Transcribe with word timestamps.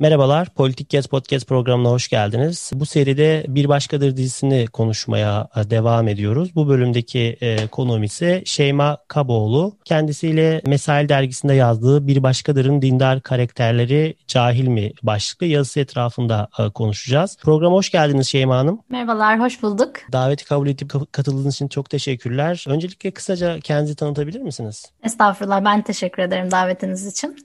Merhabalar, 0.00 0.48
Politik 0.54 0.88
Gez 0.88 1.06
Podcast 1.06 1.48
programına 1.48 1.90
hoş 1.90 2.08
geldiniz. 2.08 2.70
Bu 2.74 2.86
seride 2.86 3.44
Bir 3.48 3.68
Başkadır 3.68 4.16
dizisini 4.16 4.66
konuşmaya 4.66 5.48
e, 5.56 5.70
devam 5.70 6.08
ediyoruz. 6.08 6.54
Bu 6.54 6.68
bölümdeki 6.68 7.36
e, 7.40 7.66
konuğum 7.66 8.02
ise 8.02 8.42
Şeyma 8.44 8.98
Kaboğlu. 9.08 9.76
Kendisiyle 9.84 10.62
Mesail 10.66 11.08
dergisinde 11.08 11.54
yazdığı 11.54 12.06
Bir 12.06 12.22
Başkadır'ın 12.22 12.82
dindar 12.82 13.20
karakterleri 13.20 14.16
cahil 14.26 14.68
mi 14.68 14.92
başlıklı 15.02 15.46
yazısı 15.46 15.80
etrafında 15.80 16.48
e, 16.58 16.70
konuşacağız. 16.70 17.36
Programa 17.42 17.76
hoş 17.76 17.90
geldiniz 17.90 18.28
Şeyma 18.28 18.56
Hanım. 18.56 18.80
Merhabalar, 18.88 19.40
hoş 19.40 19.62
bulduk. 19.62 19.90
Daveti 20.12 20.44
kabul 20.44 20.68
edip 20.68 20.92
katıldığınız 21.12 21.54
için 21.54 21.68
çok 21.68 21.90
teşekkürler. 21.90 22.64
Öncelikle 22.68 23.10
kısaca 23.10 23.60
kendinizi 23.60 23.96
tanıtabilir 23.96 24.40
misiniz? 24.40 24.92
Estağfurullah, 25.02 25.64
ben 25.64 25.82
teşekkür 25.82 26.22
ederim 26.22 26.50
davetiniz 26.50 27.06
için. 27.06 27.36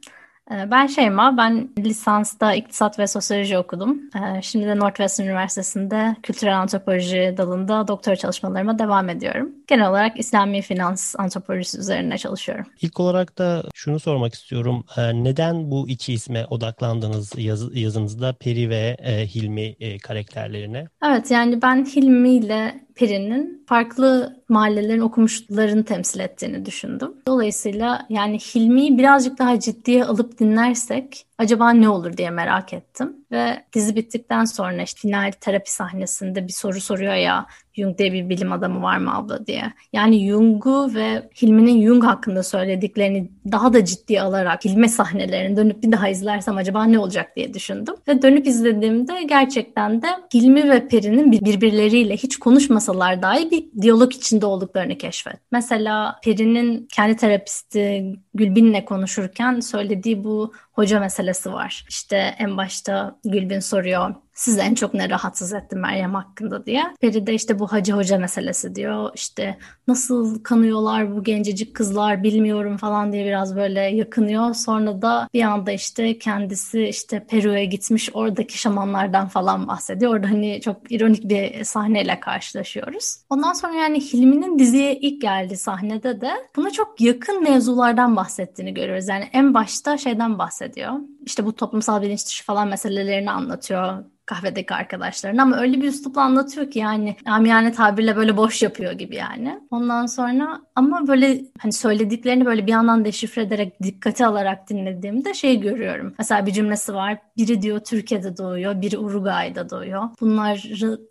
Ee, 0.51 0.71
ben 0.71 0.87
Şeyma, 0.87 1.37
ben 1.37 1.69
lisansta 1.79 2.53
iktisat 2.53 2.99
ve 2.99 3.07
sosyoloji 3.07 3.57
okudum. 3.57 4.01
Ee, 4.15 4.41
şimdi 4.41 4.65
de 4.65 4.79
Northwestern 4.79 5.27
Üniversitesi'nde 5.27 6.15
kültürel 6.23 6.59
antropoloji 6.59 7.35
dalında 7.37 7.87
doktora 7.87 8.15
çalışmalarıma 8.15 8.79
devam 8.79 9.09
ediyorum. 9.09 9.51
Genel 9.69 9.89
olarak 9.89 10.19
İslami 10.19 10.61
finans 10.61 11.15
antropolojisi 11.17 11.77
üzerine 11.77 12.17
çalışıyorum. 12.17 12.65
İlk 12.81 12.99
olarak 12.99 13.37
da 13.37 13.63
şunu 13.73 13.99
sormak 13.99 14.33
istiyorum. 14.33 14.85
Ee, 14.97 15.23
neden 15.23 15.71
bu 15.71 15.89
iki 15.89 16.13
isme 16.13 16.45
odaklandınız 16.49 17.33
yaz, 17.37 17.77
yazınızda 17.77 18.33
Peri 18.33 18.69
ve 18.69 18.97
e, 18.99 19.27
Hilmi 19.27 19.75
e, 19.79 19.97
karakterlerine? 19.97 20.87
Evet 21.05 21.31
yani 21.31 21.61
ben 21.61 21.85
Hilmi 21.85 22.29
ile 22.29 22.85
Peri'nin 22.95 23.65
farklı 23.67 24.35
mahallelerin 24.49 24.99
okumuşlarını 24.99 25.85
temsil 25.85 26.19
ettiğini 26.19 26.65
düşündüm. 26.65 27.13
Dolayısıyla 27.27 28.05
yani 28.09 28.37
Hilmi'yi 28.39 28.97
birazcık 28.97 29.39
daha 29.39 29.59
ciddiye 29.59 30.05
alıp 30.05 30.39
dinlersek 30.39 31.25
acaba 31.39 31.71
ne 31.71 31.89
olur 31.89 32.17
diye 32.17 32.29
merak 32.29 32.73
ettim. 32.73 33.15
Ve 33.31 33.63
dizi 33.73 33.95
bittikten 33.95 34.45
sonra 34.45 34.81
işte 34.81 34.99
final 35.01 35.31
terapi 35.41 35.71
sahnesinde 35.71 36.47
bir 36.47 36.53
soru 36.53 36.81
soruyor 36.81 37.13
ya 37.13 37.45
Jung 37.79 37.97
diye 37.97 38.13
bir 38.13 38.29
bilim 38.29 38.51
adamı 38.51 38.81
var 38.81 38.97
mı 38.97 39.15
abla 39.15 39.47
diye. 39.47 39.73
Yani 39.93 40.27
Jung'u 40.27 40.91
ve 40.95 41.29
Hilmi'nin 41.41 41.85
Jung 41.87 42.03
hakkında 42.03 42.43
söylediklerini 42.43 43.31
daha 43.51 43.73
da 43.73 43.85
ciddiye 43.85 44.21
alarak 44.21 44.65
Hilmi 44.65 44.89
sahnelerini 44.89 45.57
dönüp 45.57 45.83
bir 45.83 45.91
daha 45.91 46.09
izlersem 46.09 46.57
acaba 46.57 46.83
ne 46.83 46.99
olacak 46.99 47.35
diye 47.35 47.53
düşündüm. 47.53 47.95
Ve 48.07 48.21
dönüp 48.21 48.47
izlediğimde 48.47 49.23
gerçekten 49.23 50.01
de 50.01 50.07
Hilmi 50.33 50.69
ve 50.69 50.87
Peri'nin 50.87 51.31
birbirleriyle 51.31 52.17
hiç 52.17 52.39
konuşmasalar 52.39 53.21
dahi 53.21 53.51
bir 53.51 53.81
diyalog 53.81 54.13
içinde 54.13 54.45
olduklarını 54.45 54.97
keşfet. 54.97 55.35
Mesela 55.51 56.19
Peri'nin 56.23 56.87
kendi 56.91 57.15
terapisti 57.15 58.13
Gülbin'le 58.33 58.85
konuşurken 58.85 59.59
söylediği 59.59 60.23
bu 60.23 60.53
hoca 60.79 60.99
meselesi 60.99 61.53
var. 61.53 61.85
İşte 61.89 62.35
en 62.39 62.57
başta 62.57 63.19
Gülbin 63.23 63.59
soruyor 63.59 64.15
sizi 64.39 64.59
en 64.59 64.75
çok 64.75 64.93
ne 64.93 65.09
rahatsız 65.09 65.53
etti 65.53 65.75
Meryem 65.75 66.13
hakkında 66.13 66.65
diye. 66.65 66.83
Peri 67.01 67.27
de 67.27 67.33
işte 67.33 67.59
bu 67.59 67.67
hacı 67.71 67.93
hoca 67.93 68.17
meselesi 68.17 68.75
diyor. 68.75 69.11
İşte 69.15 69.57
nasıl 69.87 70.43
kanıyorlar 70.43 71.15
bu 71.15 71.23
gencecik 71.23 71.75
kızlar 71.75 72.23
bilmiyorum 72.23 72.77
falan 72.77 73.11
diye 73.11 73.25
biraz 73.25 73.55
böyle 73.55 73.79
yakınıyor. 73.79 74.53
Sonra 74.53 75.01
da 75.01 75.29
bir 75.33 75.43
anda 75.43 75.71
işte 75.71 76.19
kendisi 76.19 76.83
işte 76.83 77.25
Peru'ya 77.29 77.63
gitmiş 77.63 78.09
oradaki 78.13 78.57
şamanlardan 78.57 79.27
falan 79.27 79.67
bahsediyor. 79.67 80.13
Orada 80.13 80.29
hani 80.29 80.61
çok 80.61 80.91
ironik 80.91 81.29
bir 81.29 81.63
sahneyle 81.63 82.19
karşılaşıyoruz. 82.19 83.17
Ondan 83.29 83.53
sonra 83.53 83.73
yani 83.73 83.99
Hilmi'nin 84.01 84.59
diziye 84.59 84.95
ilk 84.95 85.21
geldiği 85.21 85.57
sahnede 85.57 86.21
de 86.21 86.31
buna 86.55 86.71
çok 86.71 87.01
yakın 87.01 87.43
mevzulardan 87.43 88.15
bahsettiğini 88.15 88.73
görüyoruz. 88.73 89.07
Yani 89.07 89.29
en 89.33 89.53
başta 89.53 89.97
şeyden 89.97 90.39
bahsediyor. 90.39 90.93
İşte 91.29 91.45
bu 91.45 91.55
toplumsal 91.55 92.01
bilinç 92.01 92.25
dışı 92.25 92.45
falan 92.45 92.67
meselelerini 92.67 93.31
anlatıyor 93.31 94.03
kahvedeki 94.25 94.73
arkadaşlarına 94.73 95.43
ama 95.43 95.57
öyle 95.59 95.81
bir 95.81 95.87
üslupla 95.87 96.21
anlatıyor 96.21 96.71
ki 96.71 96.79
yani 96.79 97.15
amiyane 97.25 97.71
tabirle 97.71 98.15
böyle 98.15 98.37
boş 98.37 98.61
yapıyor 98.61 98.91
gibi 98.91 99.15
yani. 99.15 99.59
Ondan 99.71 100.05
sonra 100.05 100.61
ama 100.75 101.07
böyle 101.07 101.41
hani 101.59 101.73
söylediklerini 101.73 102.45
böyle 102.45 102.65
bir 102.65 102.71
yandan 102.71 103.05
deşifre 103.05 103.41
ederek 103.41 103.83
dikkate 103.83 104.25
alarak 104.25 104.69
dinlediğimde 104.69 105.33
şey 105.33 105.59
görüyorum. 105.59 106.13
Mesela 106.17 106.45
bir 106.45 106.51
cümlesi 106.51 106.93
var. 106.93 107.17
Biri 107.37 107.61
diyor 107.61 107.79
Türkiye'de 107.79 108.37
doğuyor, 108.37 108.81
biri 108.81 108.97
Uruguay'da 108.97 109.69
doğuyor. 109.69 110.09
Bunlar 110.21 110.55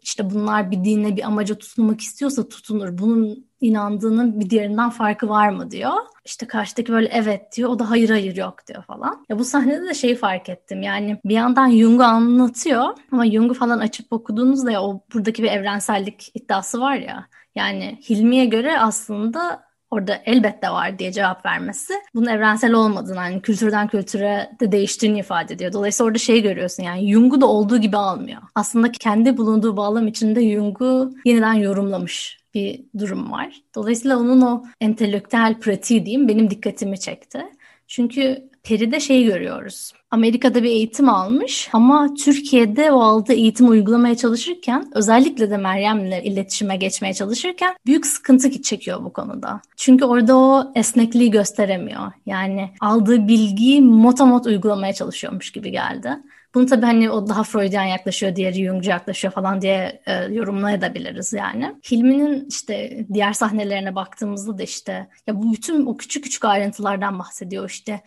işte 0.03 0.31
bunlar 0.31 0.71
bir 0.71 0.85
dine 0.85 1.17
bir 1.17 1.23
amaca 1.23 1.55
tutunmak 1.55 2.01
istiyorsa 2.01 2.49
tutunur. 2.49 2.99
Bunun 2.99 3.48
inandığının 3.61 4.41
bir 4.41 4.51
diğerinden 4.51 4.91
farkı 4.91 5.29
var 5.29 5.49
mı 5.49 5.71
diyor. 5.71 5.93
İşte 6.25 6.47
karşıdaki 6.47 6.93
böyle 6.93 7.09
evet 7.09 7.57
diyor. 7.57 7.71
O 7.71 7.79
da 7.79 7.91
hayır 7.91 8.11
hayır 8.11 8.37
yok 8.37 8.67
diyor 8.67 8.83
falan. 8.83 9.27
Ya 9.29 9.39
bu 9.39 9.45
sahnede 9.45 9.87
de 9.87 9.95
şeyi 9.95 10.17
fark 10.17 10.49
ettim. 10.49 10.83
Yani 10.83 11.21
bir 11.25 11.35
yandan 11.35 11.71
Jung'u 11.71 12.05
anlatıyor 12.05 12.85
ama 13.13 13.31
Jung'u 13.31 13.55
falan 13.55 13.79
açıp 13.79 14.13
okuduğunuzda 14.13 14.71
ya 14.71 14.83
o 14.83 15.01
buradaki 15.15 15.43
bir 15.43 15.51
evrensellik 15.51 16.31
iddiası 16.35 16.81
var 16.81 16.95
ya. 16.95 17.27
Yani 17.55 17.99
Hilmi'ye 18.09 18.45
göre 18.45 18.81
aslında 18.81 19.69
orada 19.91 20.23
elbette 20.27 20.71
var 20.71 20.99
diye 20.99 21.13
cevap 21.13 21.47
vermesi 21.47 21.95
bunun 22.15 22.27
evrensel 22.27 22.73
olmadığını 22.73 23.17
yani 23.17 23.43
kültürden 23.43 23.89
kültüre 23.89 24.51
de 24.61 24.73
değiştiğini 24.73 25.19
ifade 25.19 25.55
ediyor. 25.55 25.73
Dolayısıyla 25.73 26.09
orada 26.09 26.19
şey 26.19 26.43
görüyorsun 26.43 26.83
yani 26.83 27.13
Jung'u 27.13 27.41
da 27.41 27.47
olduğu 27.47 27.79
gibi 27.79 27.97
almıyor. 27.97 28.43
Aslında 28.55 28.93
kendi 28.93 29.37
bulunduğu 29.37 29.77
bağlam 29.77 30.07
içinde 30.07 30.55
Jung'u 30.55 31.13
yeniden 31.25 31.53
yorumlamış 31.53 32.38
bir 32.55 32.85
durum 32.99 33.33
var. 33.33 33.63
Dolayısıyla 33.75 34.19
onun 34.19 34.41
o 34.41 34.65
entelektüel 34.81 35.61
pratiği 35.61 36.07
diyeyim 36.07 36.29
benim 36.29 36.51
dikkatimi 36.51 37.01
çekti. 37.01 37.45
Çünkü 37.87 38.51
Peri'de 38.69 39.01
şey 39.01 39.25
görüyoruz. 39.25 39.93
Amerika'da 40.11 40.63
bir 40.63 40.69
eğitim 40.69 41.09
almış 41.09 41.69
ama 41.73 42.15
Türkiye'de 42.15 42.93
o 42.93 43.01
aldığı 43.01 43.33
eğitimi 43.33 43.69
uygulamaya 43.69 44.17
çalışırken 44.17 44.91
özellikle 44.95 45.51
de 45.51 45.57
Meryem'le 45.57 46.25
iletişime 46.25 46.77
geçmeye 46.77 47.15
çalışırken 47.15 47.75
büyük 47.87 48.07
sıkıntı 48.07 48.63
çekiyor 48.63 49.05
bu 49.05 49.13
konuda. 49.13 49.61
Çünkü 49.77 50.05
orada 50.05 50.37
o 50.37 50.73
esnekliği 50.75 51.31
gösteremiyor. 51.31 52.13
Yani 52.27 52.71
aldığı 52.81 53.29
bilgiyi 53.29 53.83
motamot 53.83 54.47
uygulamaya 54.47 54.93
çalışıyormuş 54.93 55.53
gibi 55.53 55.71
geldi. 55.71 56.19
Bunu 56.55 56.67
tabii 56.67 56.87
hani 56.87 57.11
o 57.11 57.29
daha 57.29 57.43
Freudian 57.43 57.85
yaklaşıyor, 57.85 58.37
diğeri 58.37 58.65
Jungcu 58.65 58.91
yaklaşıyor 58.91 59.33
falan 59.33 59.63
diye 59.63 60.03
e, 60.07 60.13
yorumlayabiliriz 60.15 61.33
yani. 61.33 61.75
Hilmi'nin 61.91 62.47
işte 62.49 63.07
diğer 63.13 63.33
sahnelerine 63.33 63.95
baktığımızda 63.95 64.59
da 64.59 64.63
işte 64.63 65.09
ya 65.27 65.43
bu 65.43 65.53
bütün 65.53 65.87
o 65.87 65.97
küçük 65.97 66.25
küçük 66.25 66.45
ayrıntılardan 66.45 67.19
bahsediyor 67.19 67.71
işte. 67.71 68.01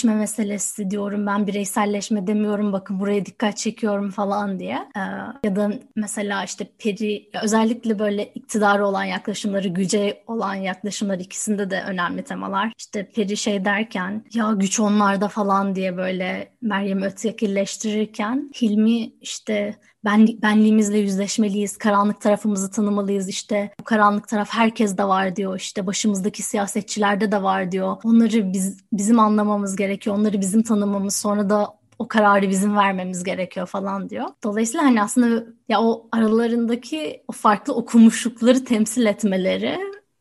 Bireyleşme 0.00 0.20
meselesi 0.20 0.90
diyorum 0.90 1.26
ben 1.26 1.46
bireyselleşme 1.46 2.26
demiyorum 2.26 2.72
bakın 2.72 3.00
buraya 3.00 3.26
dikkat 3.26 3.56
çekiyorum 3.56 4.10
falan 4.10 4.58
diye. 4.58 4.74
E, 4.96 5.00
ya 5.44 5.56
da 5.56 5.72
mesela 5.96 6.44
işte 6.44 6.66
peri 6.78 7.30
özellikle 7.42 7.98
böyle 7.98 8.24
iktidarı 8.24 8.86
olan 8.86 9.04
yaklaşımları, 9.04 9.68
güce 9.68 10.22
olan 10.26 10.54
yaklaşımlar 10.54 11.18
ikisinde 11.18 11.70
de 11.70 11.82
önemli 11.82 12.24
temalar. 12.24 12.72
İşte 12.78 13.10
peri 13.14 13.36
şey 13.36 13.64
derken 13.64 14.24
ya 14.34 14.52
güç 14.52 14.80
onlarda 14.80 15.28
falan 15.28 15.74
diye 15.74 15.96
böyle 15.96 16.52
Meryem 16.62 17.02
ötekileştirir 17.02 17.90
geliştirirken 17.92 18.50
Hilmi 18.62 19.12
işte 19.20 19.74
ben, 20.04 20.28
benliğimizle 20.42 20.98
yüzleşmeliyiz, 20.98 21.76
karanlık 21.76 22.20
tarafımızı 22.20 22.70
tanımalıyız 22.70 23.28
işte 23.28 23.70
bu 23.80 23.84
karanlık 23.84 24.28
taraf 24.28 24.48
herkes 24.50 24.98
de 24.98 25.04
var 25.04 25.36
diyor 25.36 25.56
işte 25.56 25.86
başımızdaki 25.86 26.42
siyasetçilerde 26.42 27.32
de 27.32 27.42
var 27.42 27.72
diyor. 27.72 27.96
Onları 28.04 28.52
biz, 28.52 28.78
bizim 28.92 29.18
anlamamız 29.18 29.76
gerekiyor, 29.76 30.16
onları 30.16 30.40
bizim 30.40 30.62
tanımamız 30.62 31.16
sonra 31.16 31.50
da 31.50 31.80
o 31.98 32.08
kararı 32.08 32.50
bizim 32.50 32.76
vermemiz 32.76 33.24
gerekiyor 33.24 33.66
falan 33.66 34.10
diyor. 34.10 34.26
Dolayısıyla 34.44 34.84
hani 34.84 35.02
aslında 35.02 35.44
ya 35.68 35.82
o 35.82 36.08
aralarındaki 36.12 37.22
o 37.28 37.32
farklı 37.32 37.74
okumuşlukları 37.74 38.64
temsil 38.64 39.06
etmeleri 39.06 39.78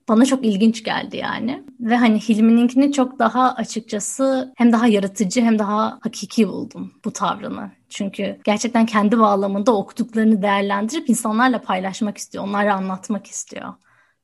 bana 0.10 0.26
çok 0.26 0.46
ilginç 0.46 0.84
geldi 0.84 1.18
yani. 1.18 1.64
Ve 1.80 1.98
hani 1.98 2.20
Hilmi'ninkini 2.20 2.92
çok 2.92 3.20
daha 3.20 3.54
açıkçası 3.54 4.54
hem 4.56 4.72
daha 4.72 4.88
yaratıcı 4.88 5.42
hem 5.42 5.60
daha 5.60 6.00
hakiki 6.02 6.48
buldum 6.48 6.94
bu 7.06 7.12
tavrını. 7.14 7.72
Çünkü 7.90 8.40
gerçekten 8.44 8.86
kendi 8.86 9.20
bağlamında 9.20 9.76
okuduklarını 9.76 10.42
değerlendirip 10.42 11.10
insanlarla 11.10 11.62
paylaşmak 11.62 12.18
istiyor, 12.18 12.44
onlara 12.44 12.74
anlatmak 12.74 13.28
istiyor. 13.28 13.74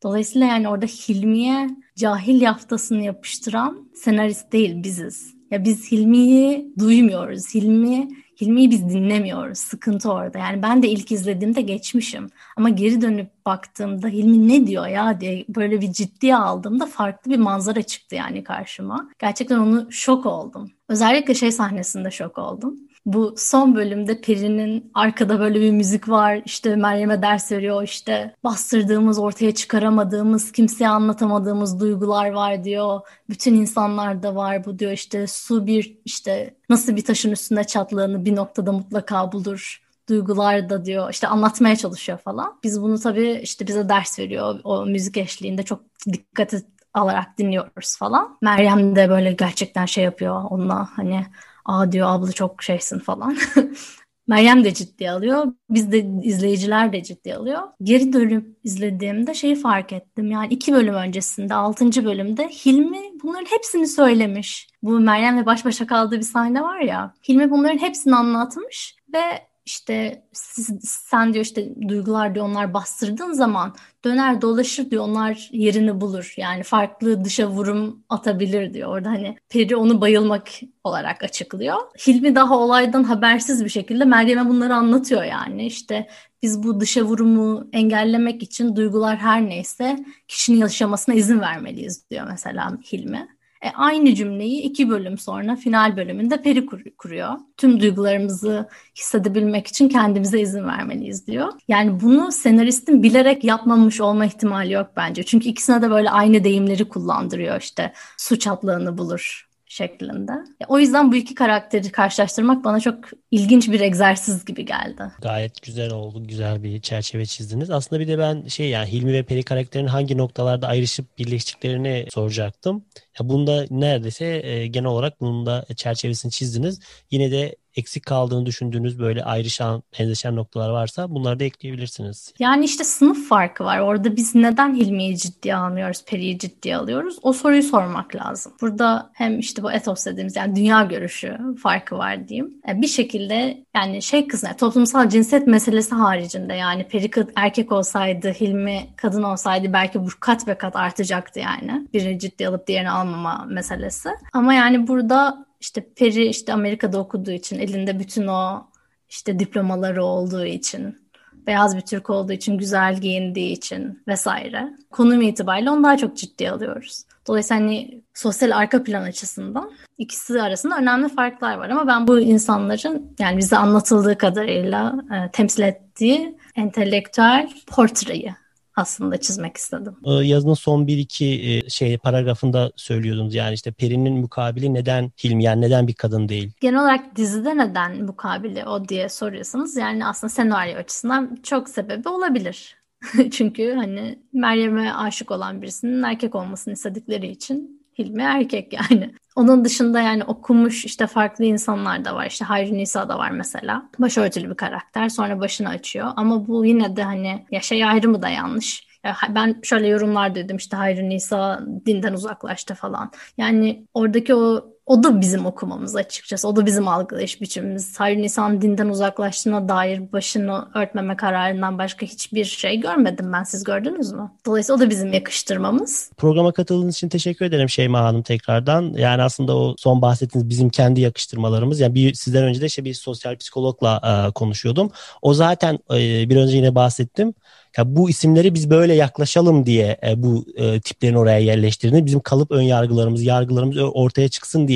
Dolayısıyla 0.03 0.47
yani 0.47 0.69
orada 0.69 0.85
Hilmi'ye 0.85 1.69
cahil 1.95 2.41
yaftasını 2.41 3.03
yapıştıran 3.03 3.89
senarist 3.95 4.51
değil 4.51 4.83
biziz. 4.83 5.34
Ya 5.51 5.65
biz 5.65 5.91
Hilmi'yi 5.91 6.73
duymuyoruz. 6.79 7.55
Hilmi 7.55 8.07
Hilmi'yi 8.41 8.71
biz 8.71 8.89
dinlemiyoruz. 8.89 9.57
Sıkıntı 9.57 10.11
orada. 10.11 10.37
Yani 10.37 10.61
ben 10.61 10.83
de 10.83 10.89
ilk 10.89 11.11
izlediğimde 11.11 11.61
geçmişim. 11.61 12.29
Ama 12.57 12.69
geri 12.69 13.01
dönüp 13.01 13.45
baktığımda 13.45 14.07
Hilmi 14.07 14.47
ne 14.47 14.67
diyor 14.67 14.87
ya 14.87 15.21
diye 15.21 15.45
böyle 15.49 15.81
bir 15.81 15.91
ciddiye 15.91 16.35
aldığımda 16.35 16.85
farklı 16.85 17.31
bir 17.31 17.37
manzara 17.37 17.81
çıktı 17.83 18.15
yani 18.15 18.43
karşıma. 18.43 19.09
Gerçekten 19.19 19.59
onu 19.59 19.91
şok 19.91 20.25
oldum. 20.25 20.71
Özellikle 20.89 21.33
şey 21.33 21.51
sahnesinde 21.51 22.11
şok 22.11 22.37
oldum 22.37 22.79
bu 23.05 23.35
son 23.37 23.75
bölümde 23.75 24.21
Peri'nin 24.21 24.91
arkada 24.93 25.39
böyle 25.39 25.61
bir 25.61 25.71
müzik 25.71 26.09
var. 26.09 26.41
İşte 26.45 26.75
Meryem'e 26.75 27.21
ders 27.21 27.51
veriyor. 27.51 27.83
İşte 27.83 28.35
bastırdığımız, 28.43 29.19
ortaya 29.19 29.55
çıkaramadığımız, 29.55 30.51
kimseye 30.51 30.89
anlatamadığımız 30.89 31.79
duygular 31.79 32.29
var 32.29 32.63
diyor. 32.63 33.01
Bütün 33.29 33.53
insanlarda 33.53 34.35
var 34.35 34.65
bu 34.65 34.79
diyor. 34.79 34.91
İşte 34.91 35.27
su 35.27 35.67
bir 35.67 35.97
işte 36.05 36.55
nasıl 36.69 36.95
bir 36.95 37.05
taşın 37.05 37.31
üstünde 37.31 37.63
çatlığını 37.63 38.25
bir 38.25 38.35
noktada 38.35 38.71
mutlaka 38.71 39.31
bulur 39.31 39.81
duygular 40.09 40.69
da 40.69 40.85
diyor 40.85 41.09
işte 41.11 41.27
anlatmaya 41.27 41.75
çalışıyor 41.75 42.17
falan. 42.17 42.59
Biz 42.63 42.81
bunu 42.81 42.99
tabii 42.99 43.39
işte 43.43 43.67
bize 43.67 43.89
ders 43.89 44.19
veriyor. 44.19 44.59
O 44.63 44.85
müzik 44.85 45.17
eşliğinde 45.17 45.63
çok 45.63 45.81
dikkat 46.13 46.53
alarak 46.93 47.37
dinliyoruz 47.37 47.97
falan. 47.97 48.37
Meryem 48.41 48.95
de 48.95 49.09
böyle 49.09 49.33
gerçekten 49.33 49.85
şey 49.85 50.03
yapıyor 50.03 50.43
onunla 50.49 50.89
hani 50.95 51.25
aa 51.65 51.91
diyor 51.91 52.07
abla 52.09 52.31
çok 52.31 52.63
şeysin 52.63 52.99
falan. 52.99 53.37
Meryem 54.27 54.63
de 54.63 54.73
ciddi 54.73 55.11
alıyor. 55.11 55.45
Biz 55.69 55.91
de 55.91 56.05
izleyiciler 56.23 56.93
de 56.93 57.03
ciddi 57.03 57.35
alıyor. 57.35 57.61
Geri 57.83 58.13
dönüp 58.13 58.57
izlediğimde 58.63 59.33
şeyi 59.33 59.55
fark 59.55 59.93
ettim. 59.93 60.31
Yani 60.31 60.47
iki 60.53 60.73
bölüm 60.73 60.93
öncesinde, 60.93 61.53
altıncı 61.53 62.05
bölümde 62.05 62.49
Hilmi 62.49 62.99
bunların 63.23 63.45
hepsini 63.45 63.87
söylemiş. 63.87 64.67
Bu 64.83 64.99
Meryem'le 64.99 65.45
baş 65.45 65.65
başa 65.65 65.87
kaldığı 65.87 66.17
bir 66.17 66.21
sahne 66.21 66.61
var 66.61 66.79
ya. 66.79 67.13
Hilmi 67.29 67.51
bunların 67.51 67.77
hepsini 67.77 68.15
anlatmış 68.15 68.95
ve 69.13 69.21
işte 69.65 70.23
siz, 70.33 70.69
sen 70.81 71.33
diyor 71.33 71.45
işte 71.45 71.75
duygular 71.87 72.35
diyor 72.35 72.45
onlar 72.45 72.73
bastırdığın 72.73 73.33
zaman 73.33 73.75
döner 74.05 74.41
dolaşır 74.41 74.91
diyor 74.91 75.03
onlar 75.03 75.49
yerini 75.51 76.01
bulur. 76.01 76.33
Yani 76.37 76.63
farklı 76.63 77.25
dışa 77.25 77.47
vurum 77.47 78.03
atabilir 78.09 78.73
diyor. 78.73 78.89
Orada 78.89 79.09
hani 79.09 79.35
Peri 79.49 79.75
onu 79.75 80.01
bayılmak 80.01 80.49
olarak 80.83 81.23
açıklıyor. 81.23 81.77
Hilmi 82.07 82.35
daha 82.35 82.57
olaydan 82.57 83.03
habersiz 83.03 83.63
bir 83.65 83.69
şekilde 83.69 84.05
Meryem'e 84.05 84.49
bunları 84.49 84.75
anlatıyor 84.75 85.23
yani. 85.23 85.65
İşte 85.65 86.07
biz 86.41 86.63
bu 86.63 86.79
dışa 86.79 87.01
vurumu 87.03 87.67
engellemek 87.73 88.43
için 88.43 88.75
duygular 88.75 89.17
her 89.17 89.45
neyse 89.45 90.05
kişinin 90.27 90.57
yaşamasına 90.57 91.15
izin 91.15 91.39
vermeliyiz 91.39 92.09
diyor 92.09 92.27
mesela 92.29 92.77
Hilmi. 92.91 93.34
E, 93.65 93.71
aynı 93.75 94.15
cümleyi 94.15 94.61
iki 94.61 94.89
bölüm 94.89 95.17
sonra 95.17 95.55
final 95.55 95.97
bölümünde 95.97 96.41
Peri 96.41 96.65
kur- 96.65 96.95
kuruyor. 96.97 97.29
Tüm 97.57 97.79
duygularımızı 97.79 98.69
hissedebilmek 98.97 99.67
için 99.67 99.89
kendimize 99.89 100.41
izin 100.41 100.67
vermeliyiz 100.67 101.27
diyor. 101.27 101.53
Yani 101.67 102.01
bunu 102.01 102.31
senaristin 102.31 103.03
bilerek 103.03 103.43
yapmamış 103.43 104.01
olma 104.01 104.25
ihtimali 104.25 104.73
yok 104.73 104.87
bence. 104.97 105.23
Çünkü 105.23 105.49
ikisine 105.49 105.81
de 105.81 105.89
böyle 105.89 106.09
aynı 106.09 106.43
deyimleri 106.43 106.89
kullandırıyor 106.89 107.61
işte 107.61 107.93
suç 108.17 108.47
atlığını 108.47 108.97
bulur 108.97 109.45
şeklinde. 109.65 110.31
O 110.67 110.79
yüzden 110.79 111.11
bu 111.11 111.15
iki 111.15 111.35
karakteri 111.35 111.91
karşılaştırmak 111.91 112.63
bana 112.63 112.79
çok 112.79 112.95
ilginç 113.31 113.71
bir 113.71 113.79
egzersiz 113.79 114.45
gibi 114.45 114.65
geldi. 114.65 115.03
Gayet 115.21 115.61
güzel 115.61 115.91
oldu. 115.91 116.27
Güzel 116.27 116.63
bir 116.63 116.81
çerçeve 116.81 117.25
çizdiniz. 117.25 117.69
Aslında 117.69 117.99
bir 117.99 118.07
de 118.07 118.17
ben 118.19 118.47
şey 118.47 118.69
yani 118.69 118.91
Hilmi 118.91 119.13
ve 119.13 119.23
Peri 119.23 119.43
karakterinin 119.43 119.87
hangi 119.87 120.17
noktalarda 120.17 120.67
ayrışıp 120.67 121.17
birleştiklerini 121.17 122.05
soracaktım. 122.13 122.85
Ya 123.19 123.29
bunda 123.29 123.65
neredeyse 123.69 124.25
e, 124.25 124.67
genel 124.67 124.89
olarak 124.89 125.21
bunun 125.21 125.45
da 125.45 125.65
çerçevesini 125.75 126.31
çizdiniz. 126.31 126.79
Yine 127.11 127.31
de 127.31 127.55
eksik 127.75 128.05
kaldığını 128.05 128.45
düşündüğünüz 128.45 128.99
böyle 128.99 129.23
ayrışan, 129.23 129.83
benzeşen 129.99 130.35
noktalar 130.35 130.69
varsa 130.69 131.09
bunları 131.09 131.39
da 131.39 131.43
ekleyebilirsiniz. 131.43 132.33
Yani 132.39 132.65
işte 132.65 132.83
sınıf 132.83 133.29
farkı 133.29 133.63
var. 133.63 133.79
Orada 133.79 134.15
biz 134.15 134.35
neden 134.35 134.75
Hilmi'yi 134.75 135.17
ciddiye 135.17 135.55
almıyoruz, 135.55 136.05
Peri'yi 136.05 136.39
ciddiye 136.39 136.77
alıyoruz? 136.77 137.17
O 137.21 137.33
soruyu 137.33 137.63
sormak 137.63 138.15
lazım. 138.15 138.53
Burada 138.61 139.11
hem 139.13 139.39
işte 139.39 139.63
bu 139.63 139.71
etos 139.71 140.05
dediğimiz 140.05 140.35
yani 140.35 140.55
dünya 140.55 140.83
görüşü 140.83 141.37
farkı 141.63 141.97
var 141.97 142.27
diyeyim. 142.27 142.53
E, 142.69 142.81
bir 142.81 142.87
şekilde 142.87 143.65
yani 143.75 144.01
şey 144.01 144.27
kısmı 144.27 144.57
toplumsal 144.57 145.09
cinsiyet 145.09 145.47
meselesi 145.47 145.95
haricinde 145.95 146.53
yani 146.53 146.87
Peri 146.87 147.09
erkek 147.35 147.71
olsaydı, 147.71 148.31
Hilmi 148.31 148.87
kadın 148.95 149.23
olsaydı 149.23 149.73
belki 149.73 150.01
bu 150.01 150.07
kat 150.19 150.47
ve 150.47 150.57
kat 150.57 150.75
artacaktı 150.75 151.39
yani. 151.39 151.87
Birini 151.93 152.19
ciddiye 152.19 152.49
alıp 152.49 152.67
diğerini 152.67 152.89
almama 153.05 153.45
meselesi. 153.49 154.09
Ama 154.33 154.53
yani 154.53 154.87
burada 154.87 155.45
işte 155.59 155.93
Peri 155.95 156.25
işte 156.25 156.53
Amerika'da 156.53 156.99
okuduğu 156.99 157.31
için 157.31 157.59
elinde 157.59 157.99
bütün 157.99 158.27
o 158.27 158.67
işte 159.09 159.39
diplomaları 159.39 160.03
olduğu 160.03 160.45
için 160.45 161.05
beyaz 161.47 161.75
bir 161.75 161.81
Türk 161.81 162.09
olduğu 162.09 162.31
için, 162.31 162.57
güzel 162.57 163.01
giyindiği 163.01 163.51
için 163.51 164.03
vesaire. 164.07 164.69
Konum 164.91 165.21
itibariyle 165.21 165.71
onu 165.71 165.83
daha 165.83 165.97
çok 165.97 166.17
ciddiye 166.17 166.51
alıyoruz. 166.51 167.03
Dolayısıyla 167.27 167.63
hani 167.63 168.03
sosyal 168.13 168.51
arka 168.51 168.83
plan 168.83 169.03
açısından 169.03 169.71
ikisi 169.97 170.41
arasında 170.41 170.77
önemli 170.77 171.09
farklar 171.09 171.57
var. 171.57 171.69
Ama 171.69 171.87
ben 171.87 172.07
bu 172.07 172.19
insanların 172.19 173.15
yani 173.19 173.37
bize 173.37 173.57
anlatıldığı 173.57 174.17
kadarıyla 174.17 174.95
e, 175.11 175.31
temsil 175.31 175.63
ettiği 175.63 176.37
entelektüel 176.55 177.49
portreyi 177.67 178.35
aslında 178.75 179.17
çizmek 179.17 179.57
istedim. 179.57 179.95
Ee, 180.05 180.11
yazının 180.11 180.53
son 180.53 180.87
bir 180.87 180.97
iki 180.97 181.25
e, 181.25 181.69
şey 181.69 181.97
paragrafında 181.97 182.71
söylüyordunuz 182.75 183.35
yani 183.35 183.53
işte 183.53 183.71
Peri'nin 183.71 184.13
mukabili 184.13 184.73
neden 184.73 185.11
Hilmi 185.23 185.43
yani 185.43 185.61
neden 185.61 185.87
bir 185.87 185.93
kadın 185.93 186.29
değil? 186.29 186.51
Genel 186.59 186.81
olarak 186.81 187.15
dizide 187.15 187.57
neden 187.57 188.03
mukabili 188.03 188.65
o 188.65 188.87
diye 188.87 189.09
soruyorsanız 189.09 189.75
yani 189.75 190.05
aslında 190.05 190.33
senaryo 190.33 190.77
açısından 190.77 191.37
çok 191.43 191.69
sebebi 191.69 192.09
olabilir. 192.09 192.75
Çünkü 193.31 193.73
hani 193.73 194.19
Meryem'e 194.33 194.93
aşık 194.93 195.31
olan 195.31 195.61
birisinin 195.61 196.03
erkek 196.03 196.35
olmasını 196.35 196.73
istedikleri 196.73 197.27
için 197.27 197.84
Hilmi 197.99 198.21
erkek 198.23 198.73
yani. 198.73 199.15
Onun 199.35 199.65
dışında 199.65 200.01
yani 200.01 200.23
okumuş 200.23 200.85
işte 200.85 201.07
farklı 201.07 201.45
insanlar 201.45 202.05
da 202.05 202.15
var. 202.15 202.25
İşte 202.25 202.45
Hayri 202.45 202.77
Nisa 202.77 203.09
da 203.09 203.17
var 203.17 203.31
mesela. 203.31 203.89
Başörtülü 203.99 204.49
bir 204.49 204.55
karakter. 204.55 205.09
Sonra 205.09 205.39
başını 205.39 205.69
açıyor. 205.69 206.11
Ama 206.15 206.47
bu 206.47 206.65
yine 206.65 206.95
de 206.95 207.03
hani 207.03 207.45
ya 207.51 207.61
şey 207.61 207.85
ayrımı 207.85 208.21
da 208.21 208.29
yanlış. 208.29 208.85
Ya 209.03 209.15
ben 209.29 209.59
şöyle 209.63 209.87
yorumlar 209.87 210.35
dedim 210.35 210.57
işte 210.57 210.77
Hayri 210.77 211.09
Nisa 211.09 211.61
dinden 211.85 212.13
uzaklaştı 212.13 212.75
falan. 212.75 213.11
Yani 213.37 213.87
oradaki 213.93 214.35
o 214.35 214.74
o 214.85 215.03
da 215.03 215.21
bizim 215.21 215.45
okumamız 215.45 215.95
açıkçası. 215.95 216.47
O 216.47 216.55
da 216.55 216.65
bizim 216.65 216.87
algılayış 216.87 217.41
biçimimiz. 217.41 217.99
Hayır 217.99 218.17
Nisan 218.17 218.61
dinden 218.61 218.89
uzaklaştığına 218.89 219.69
dair 219.69 220.11
başını 220.11 220.67
örtmeme 220.75 221.15
kararından 221.15 221.77
başka 221.77 222.05
hiçbir 222.05 222.45
şey 222.45 222.79
görmedim 222.79 223.33
ben. 223.33 223.43
Siz 223.43 223.63
gördünüz 223.63 224.11
mü? 224.11 224.31
Dolayısıyla 224.45 224.77
o 224.77 224.79
da 224.79 224.89
bizim 224.89 225.13
yakıştırmamız. 225.13 226.11
Programa 226.17 226.51
katıldığınız 226.51 226.95
için 226.95 227.09
teşekkür 227.09 227.45
ederim 227.45 227.69
Şeyma 227.69 227.99
Hanım 227.99 228.21
tekrardan. 228.21 228.93
Yani 228.97 229.21
aslında 229.21 229.57
o 229.57 229.75
son 229.77 230.01
bahsettiğiniz 230.01 230.49
bizim 230.49 230.69
kendi 230.69 231.01
yakıştırmalarımız. 231.01 231.79
Yani 231.79 231.95
bir 231.95 232.13
sizden 232.13 232.43
önce 232.43 232.61
de 232.61 232.65
işte 232.65 232.85
bir 232.85 232.93
sosyal 232.93 233.35
psikologla 233.35 234.01
e, 234.03 234.31
konuşuyordum. 234.31 234.91
O 235.21 235.33
zaten 235.33 235.79
e, 235.93 236.29
bir 236.29 236.35
önce 236.35 236.57
yine 236.57 236.75
bahsettim 236.75 237.33
ya 237.77 237.95
bu 237.95 238.09
isimleri 238.09 238.53
biz 238.53 238.69
böyle 238.69 238.93
yaklaşalım 238.93 239.65
diye 239.65 239.97
e, 240.07 240.23
bu 240.23 240.45
e, 240.55 240.79
tiplerin 240.79 241.15
oraya 241.15 241.39
yerleştirildiğini, 241.39 242.05
bizim 242.05 242.19
kalıp 242.19 242.51
ön 242.51 242.61
yargılarımız, 242.61 243.23
yargılarımız 243.23 243.77
ortaya 243.77 244.29
çıksın 244.29 244.67
diye 244.67 244.74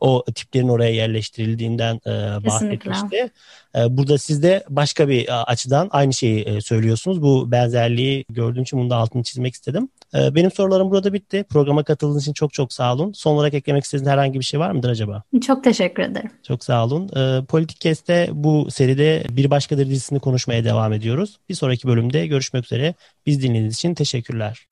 o 0.00 0.24
tiplerin 0.34 0.68
oraya 0.68 0.90
yerleştirildiğinden 0.90 2.00
e, 2.06 2.10
bahsetmişti. 2.44 3.30
E, 3.76 3.96
burada 3.96 4.18
siz 4.18 4.42
de 4.42 4.64
başka 4.68 5.08
bir 5.08 5.28
e, 5.28 5.32
açıdan 5.32 5.88
aynı 5.92 6.12
şeyi 6.12 6.42
e, 6.42 6.60
söylüyorsunuz. 6.60 7.22
Bu 7.22 7.50
benzerliği 7.50 8.24
gördüğüm 8.28 8.62
için 8.62 8.78
bunu 8.78 8.90
da 8.90 8.96
altını 8.96 9.22
çizmek 9.22 9.54
istedim. 9.54 9.88
E, 10.14 10.34
benim 10.34 10.50
sorularım 10.50 10.90
burada 10.90 11.12
bitti. 11.12 11.44
Programa 11.48 11.84
katıldığınız 11.84 12.22
için 12.22 12.32
çok 12.32 12.52
çok 12.52 12.72
sağ 12.72 12.94
olun. 12.94 13.12
Son 13.12 13.34
olarak 13.34 13.54
eklemek 13.54 13.84
istediğiniz 13.84 14.12
herhangi 14.12 14.38
bir 14.38 14.44
şey 14.44 14.60
var 14.60 14.70
mıdır 14.70 14.90
acaba? 14.90 15.22
Çok 15.46 15.64
teşekkür 15.64 16.02
ederim. 16.02 16.30
Çok 16.42 16.64
sağ 16.64 16.84
olun. 16.84 17.08
E, 17.16 17.44
Politik 17.44 17.80
Kest'te 17.80 18.28
bu 18.32 18.70
seride 18.70 19.24
Bir 19.30 19.50
Başkadır 19.50 19.86
dizisini 19.86 20.20
konuşmaya 20.20 20.64
devam 20.64 20.92
ediyoruz. 20.92 21.38
Bir 21.48 21.54
sonraki 21.54 21.88
bölümde 21.88 22.26
görüşmek 22.26 22.64
üzere. 22.64 22.94
Biz 23.26 23.42
dinlediğiniz 23.42 23.74
için 23.74 23.94
teşekkürler. 23.94 24.66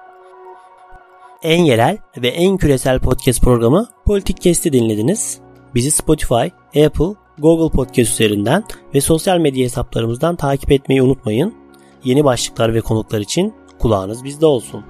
En 1.42 1.64
yerel 1.64 1.98
ve 2.16 2.28
en 2.28 2.56
küresel 2.56 3.00
podcast 3.00 3.42
programı 3.42 3.88
Politik 4.06 4.40
Kest'i 4.40 4.72
dinlediniz. 4.72 5.40
Bizi 5.74 5.90
Spotify, 5.90 6.48
Apple, 6.86 7.14
Google 7.38 7.76
Podcast 7.76 8.12
üzerinden 8.12 8.64
ve 8.94 9.00
sosyal 9.00 9.38
medya 9.38 9.64
hesaplarımızdan 9.64 10.36
takip 10.36 10.72
etmeyi 10.72 11.02
unutmayın. 11.02 11.54
Yeni 12.04 12.24
başlıklar 12.24 12.74
ve 12.74 12.80
konuklar 12.80 13.20
için 13.20 13.54
kulağınız 13.78 14.24
bizde 14.24 14.46
olsun. 14.46 14.84